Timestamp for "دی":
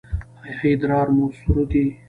1.69-1.83